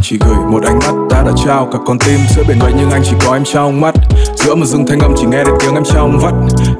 Nàng 0.00 0.04
chỉ 0.04 0.18
gửi 0.20 0.36
một 0.50 0.62
ánh 0.64 0.78
mắt 0.78 0.94
ta 1.10 1.22
đã 1.22 1.32
trao. 1.46 1.68
Cả 1.72 1.78
con 1.86 1.98
tim 1.98 2.18
giữa 2.36 2.42
biển 2.48 2.58
vậy 2.60 2.72
nhưng 2.76 2.90
anh 2.90 3.02
chỉ 3.04 3.16
có 3.26 3.32
em 3.32 3.44
trong 3.44 3.80
mắt. 3.80 3.94
Giữa 4.36 4.54
một 4.54 4.66
rừng 4.66 4.86
thanh 4.86 4.98
âm 5.00 5.14
chỉ 5.16 5.26
nghe 5.26 5.44
được 5.44 5.56
tiếng 5.60 5.74
em 5.74 5.84
trong 5.84 6.18
vắt. 6.22 6.34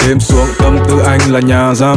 Đêm 0.08 0.20
xuống 0.20 0.46
tâm 0.58 0.78
tư 0.88 0.98
anh 1.06 1.20
là 1.28 1.40
nhà 1.40 1.74
giam 1.74 1.96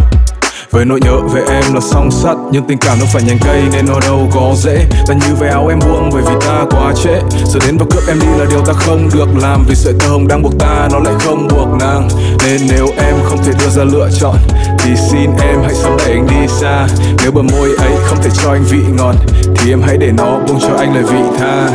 với 0.74 0.86
nỗi 0.86 1.00
nhớ 1.02 1.20
về 1.34 1.42
em 1.48 1.74
là 1.74 1.80
song 1.82 2.12
sắt, 2.12 2.38
nhưng 2.52 2.64
tình 2.68 2.78
cảm 2.78 2.98
nó 3.00 3.06
phải 3.14 3.24
nhành 3.24 3.38
cây, 3.42 3.62
nên 3.72 3.86
nó 3.86 4.00
đâu 4.00 4.30
có 4.34 4.54
dễ. 4.56 4.86
Ta 5.08 5.14
như 5.14 5.36
về 5.40 5.50
áo 5.50 5.68
em 5.68 5.80
buông 5.80 6.10
bởi 6.14 6.22
vì 6.22 6.36
ta 6.48 6.66
quá 6.72 6.94
trễ. 7.04 7.22
Giờ 7.46 7.60
đến 7.66 7.78
và 7.78 7.86
cướp 7.92 8.04
em 8.08 8.20
đi 8.20 8.28
là 8.40 8.46
điều 8.50 8.66
ta 8.66 8.74
không 8.74 9.10
được 9.14 9.28
làm, 9.42 9.66
vì 9.68 9.76
sợi 9.76 9.94
tơ 10.00 10.08
hồng 10.08 10.28
đang 10.28 10.44
buộc 10.44 10.60
ta, 10.60 10.88
nó 10.92 11.00
lại 11.00 11.14
không 11.20 11.48
buộc 11.48 11.68
nàng. 11.80 12.08
Nên 12.44 12.62
nếu 12.70 12.88
em 12.98 13.16
không 13.24 13.44
thể 13.44 13.52
đưa 13.60 13.70
ra 13.70 13.84
lựa 13.84 14.10
chọn, 14.20 14.36
thì 14.78 14.92
xin 15.12 15.30
em 15.42 15.60
hãy 15.64 15.74
sớm 15.74 15.98
đẩy 15.98 16.12
anh 16.12 16.28
đi 16.28 16.48
xa. 16.48 16.88
Nếu 17.22 17.32
bờ 17.32 17.42
môi 17.42 17.70
ấy 17.80 17.92
không 18.06 18.18
thể 18.24 18.30
cho 18.44 18.52
anh 18.52 18.64
vị 18.64 18.80
ngọt, 18.98 19.16
thì 19.56 19.72
em 19.72 19.82
hãy 19.82 19.98
để 19.98 20.12
nó 20.18 20.40
buông 20.48 20.60
cho 20.62 20.76
anh 20.78 20.94
lời 20.94 21.04
vị 21.04 21.38
tha. 21.40 21.70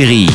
Perry, 0.00 0.29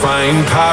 find 0.00 0.46
paradise. 0.46 0.67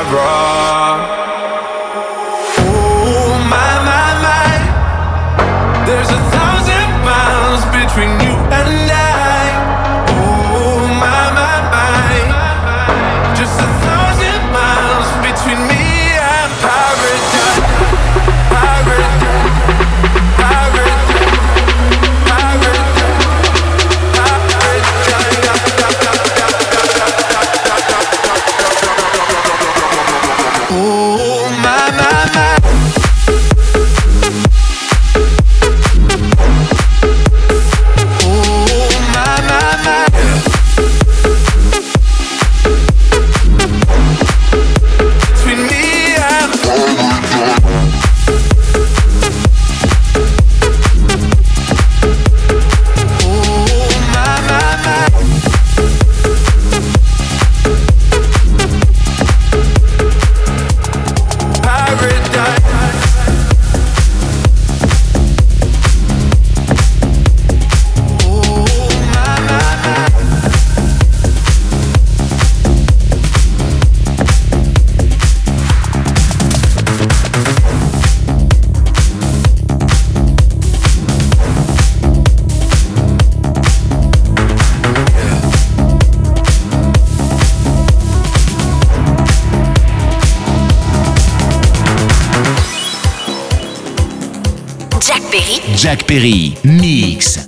Jack 95.85 96.07
Perry, 96.07 96.57
Mix. 96.63 97.44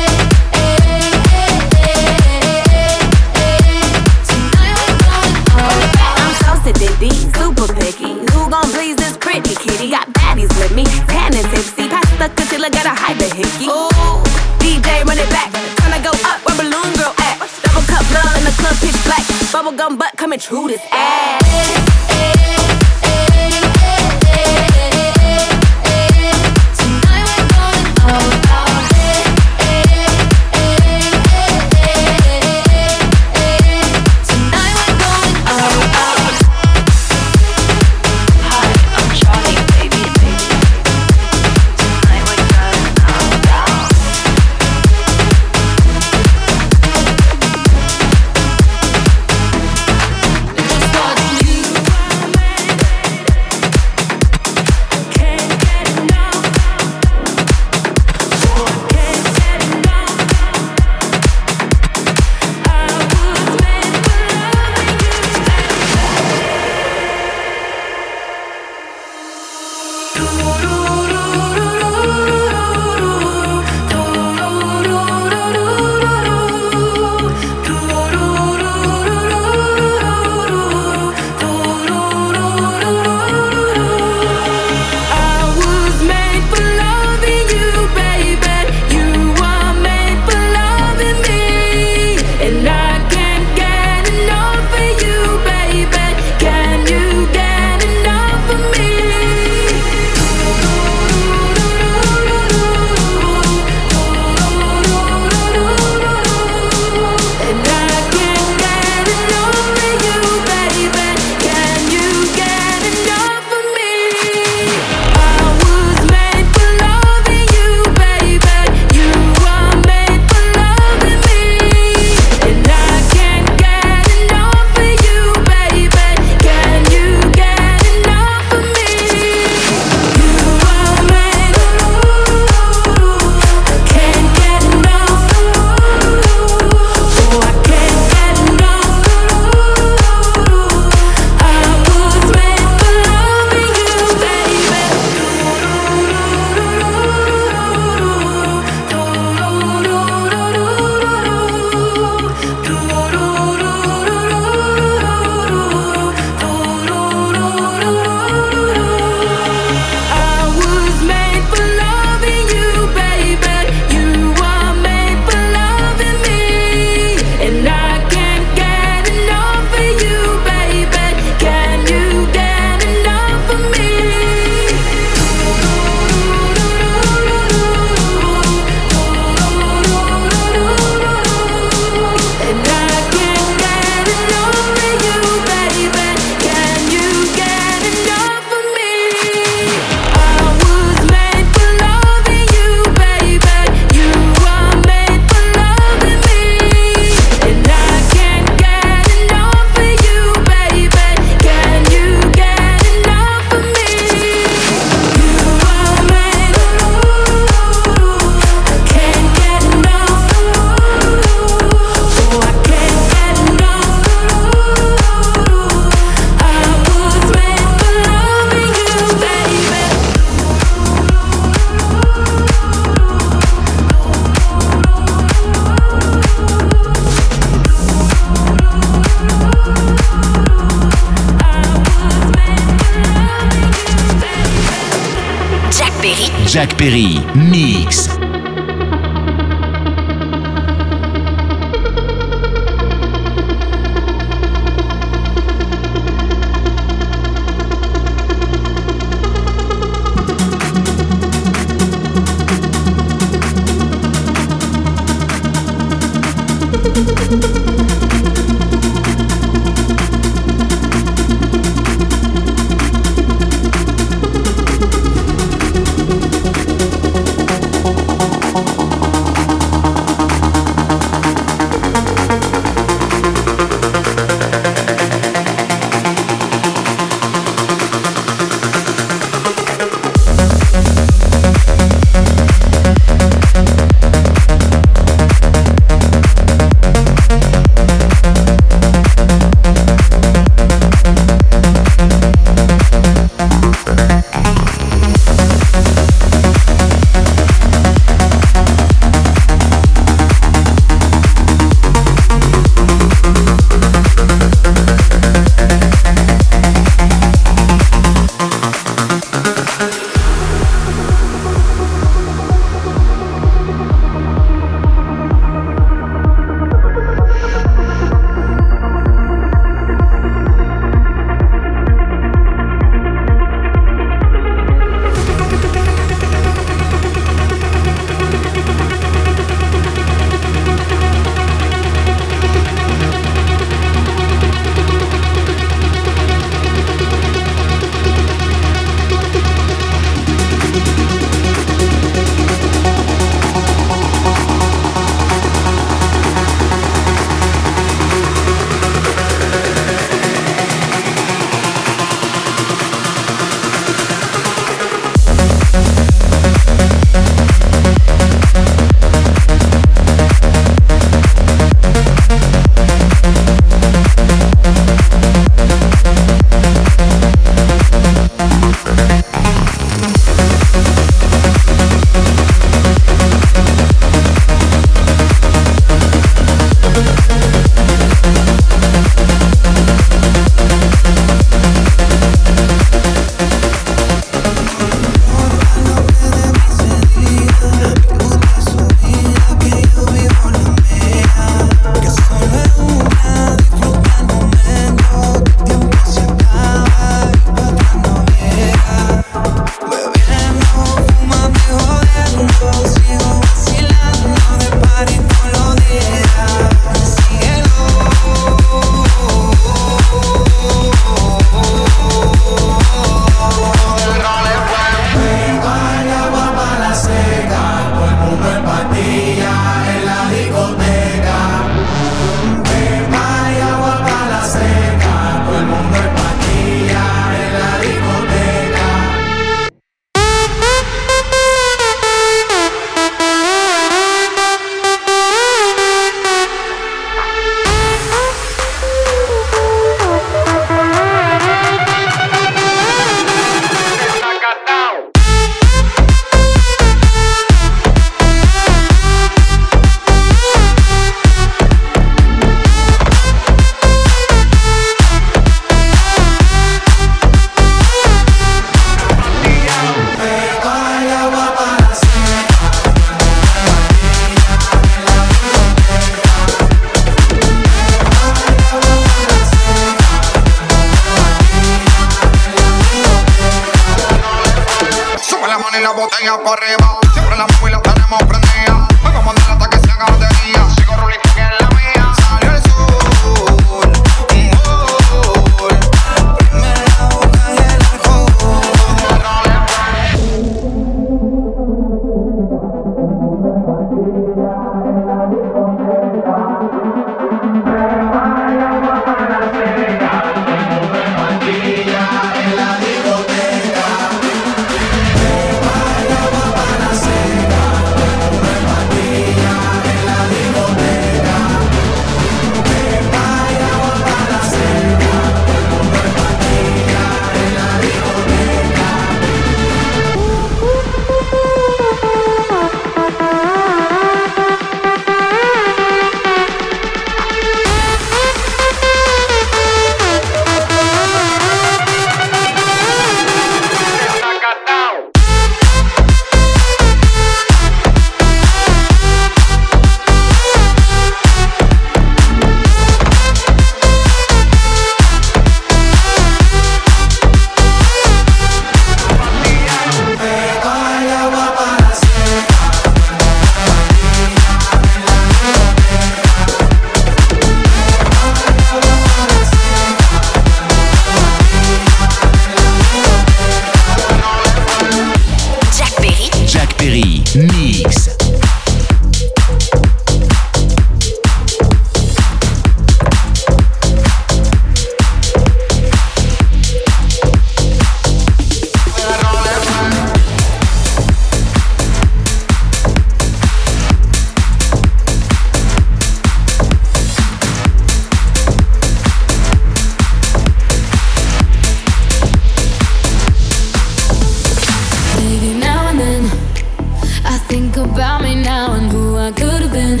think 597.48 597.78
about 597.78 598.22
me 598.22 598.34
now 598.34 598.74
and 598.74 598.92
who 598.92 599.16
I 599.16 599.32
could 599.32 599.62
have 599.64 599.72
been. 599.72 600.00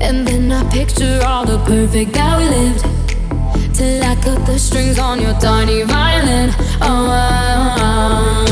And 0.00 0.26
then 0.26 0.50
I 0.50 0.68
picture 0.70 1.20
all 1.24 1.44
the 1.46 1.58
perfect 1.64 2.12
that 2.14 2.38
we 2.38 2.46
lived. 2.48 2.82
Till 3.74 4.02
I 4.02 4.14
cut 4.16 4.44
the 4.46 4.58
strings 4.58 4.98
on 4.98 5.20
your 5.20 5.34
tiny 5.38 5.82
violin. 5.82 6.50
Oh, 6.82 7.06
oh, 7.22 7.76
oh. 7.78 8.50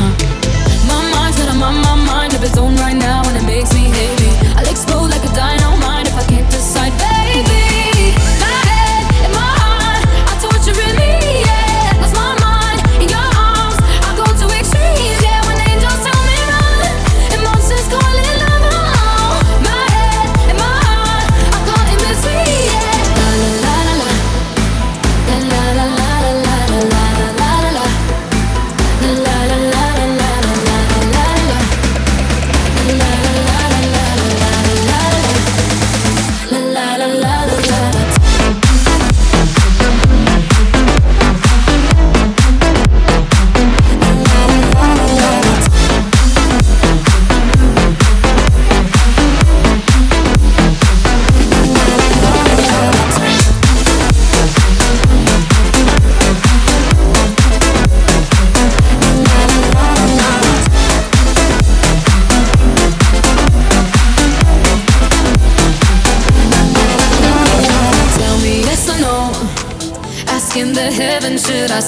my 0.87 1.01
mind's 1.13 1.39
out 1.41 1.49
of 1.49 1.57
mind 1.57 1.81
my 1.83 1.95
mind 2.11 2.33
of 2.33 2.43
its 2.43 2.57
own 2.57 2.75
right 2.77 2.95
now, 2.95 3.21
and 3.27 3.35
it 3.35 3.45
makes 3.45 3.73
me 3.73 3.83
hate 3.91 4.17
me. 4.21 4.31
I'll 4.55 4.69
explode 4.69 5.09
like 5.11 5.18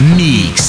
Mix. 0.00 0.63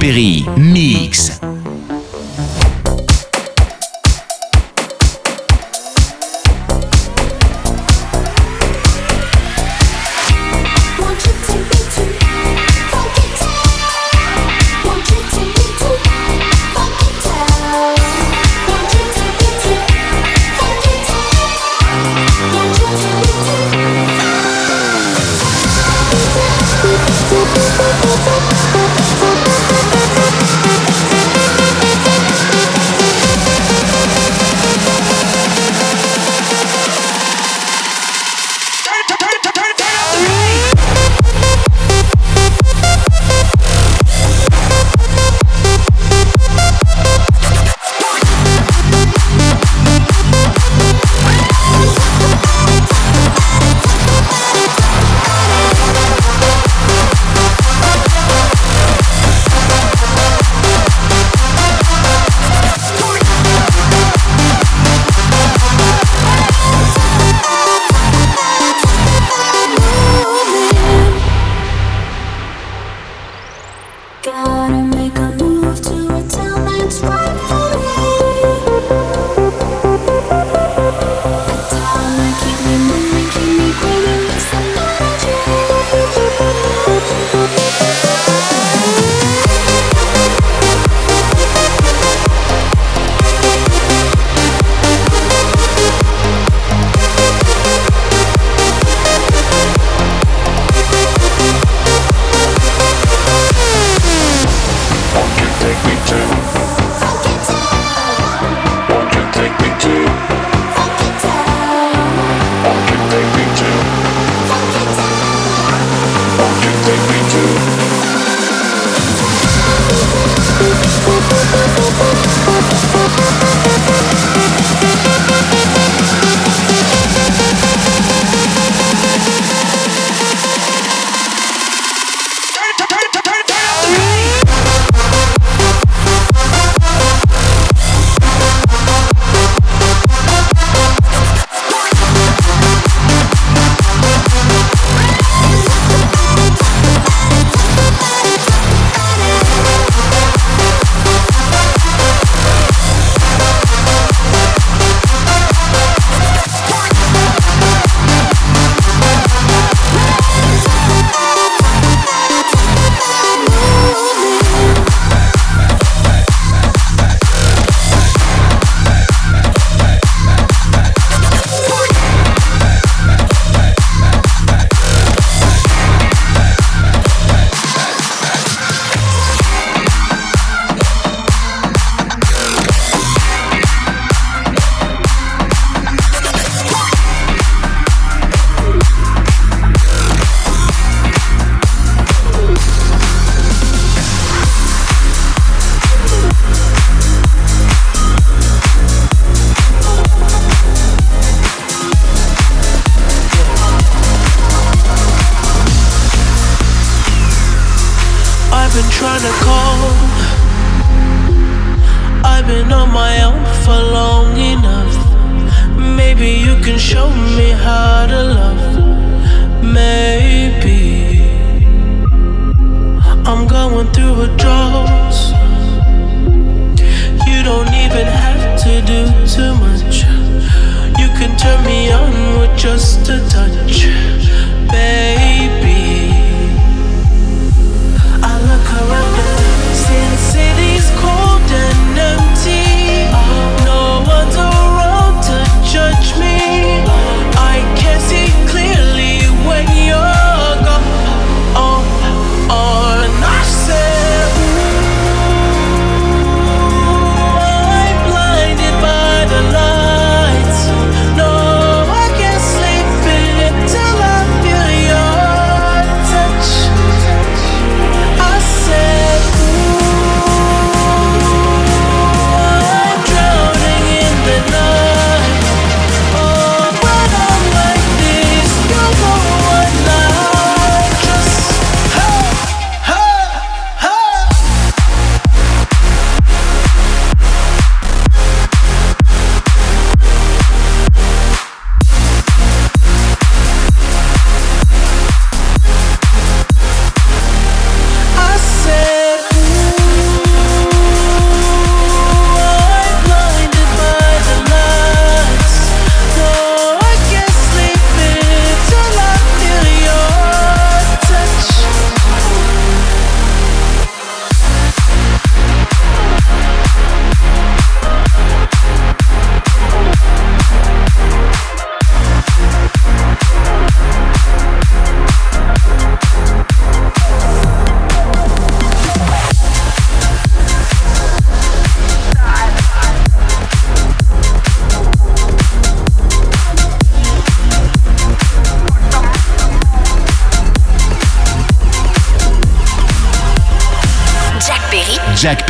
Perry, 0.00 0.46
Mix. 0.56 1.19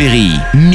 Perry. 0.01 0.70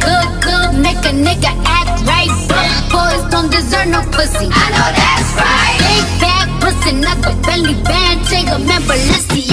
good, 0.00 0.28
good, 0.42 0.70
make 0.80 1.02
a 1.04 1.12
nigga 1.12 1.52
act 1.66 2.02
right. 2.06 2.30
Broke 2.48 2.84
boys 2.90 3.22
don't 3.30 3.50
deserve 3.50 3.88
no 3.88 4.00
pussy. 4.10 4.48
I 4.50 4.66
know 4.74 4.88
that's 4.98 5.30
right. 5.38 5.78
Big 5.88 6.06
bad 6.20 6.46
pussy, 6.62 6.92
not 6.96 7.18
the 7.22 7.32
belly 7.46 7.74
band. 7.82 8.24
Take 8.26 8.48
a 8.48 8.58
member, 8.58 8.96
let's 9.10 9.26
see. 9.32 9.43